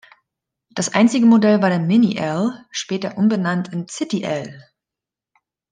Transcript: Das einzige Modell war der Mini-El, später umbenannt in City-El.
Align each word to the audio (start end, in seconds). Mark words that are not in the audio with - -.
Das 0.71 0.95
einzige 0.95 1.27
Modell 1.27 1.61
war 1.61 1.69
der 1.69 1.77
Mini-El, 1.77 2.65
später 2.71 3.19
umbenannt 3.19 3.71
in 3.71 3.87
City-El. 3.87 4.65